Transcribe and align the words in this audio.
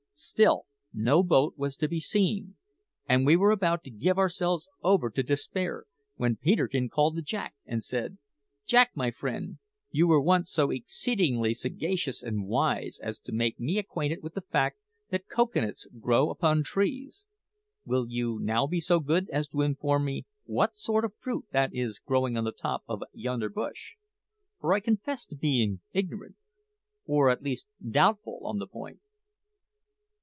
Still 0.13 0.67
no 0.93 1.23
boat 1.23 1.55
was 1.57 1.75
to 1.77 1.87
be 1.87 1.99
seen, 1.99 2.55
and 3.09 3.25
we 3.25 3.35
were 3.35 3.49
about 3.49 3.83
to 3.85 3.89
give 3.89 4.19
ourselves 4.19 4.67
over 4.83 5.09
to 5.09 5.23
despair 5.23 5.85
when 6.15 6.35
Peterkin 6.35 6.89
called 6.89 7.15
to 7.15 7.23
Jack 7.23 7.55
and 7.65 7.83
said: 7.83 8.19
"Jack, 8.63 8.91
my 8.93 9.09
friend, 9.09 9.57
you 9.89 10.05
were 10.07 10.21
once 10.21 10.51
so 10.51 10.69
exceedingly 10.69 11.55
sagacious 11.55 12.21
and 12.21 12.45
wise 12.45 12.99
as 13.01 13.17
to 13.21 13.31
make 13.31 13.59
me 13.59 13.79
acquainted 13.79 14.21
with 14.21 14.35
the 14.35 14.41
fact 14.41 14.77
that 15.09 15.27
cocoa 15.27 15.61
nuts 15.61 15.87
grow 15.99 16.29
upon 16.29 16.61
trees. 16.63 17.25
Will 17.83 18.07
you 18.07 18.37
now 18.39 18.67
be 18.67 18.79
so 18.79 18.99
good 18.99 19.27
as 19.31 19.47
to 19.47 19.61
inform 19.63 20.05
me 20.05 20.27
what 20.43 20.75
sort 20.75 21.03
of 21.03 21.15
fruit 21.15 21.45
that 21.51 21.73
is 21.73 21.97
growing 21.97 22.37
on 22.37 22.43
the 22.43 22.51
top 22.51 22.83
of 22.87 23.01
yonder 23.11 23.49
bush? 23.49 23.95
for 24.59 24.71
I 24.75 24.81
confess 24.81 25.25
to 25.27 25.35
being 25.35 25.81
ignorant, 25.93 26.35
or 27.07 27.31
at 27.31 27.41
least 27.41 27.69
doubtful, 27.91 28.41
on 28.43 28.59
the 28.59 28.67
point." 28.67 28.99